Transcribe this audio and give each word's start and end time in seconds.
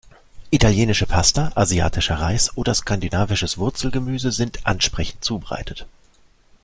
Italienische 0.49 1.05
Pasta, 1.05 1.51
asiatischer 1.53 2.15
Reis 2.15 2.57
oder 2.57 2.73
skandinavisches 2.73 3.59
Wurzelgemüse 3.59 4.31
sind 4.31 4.65
ansprechend 4.65 5.23
zubereitet. 5.23 5.85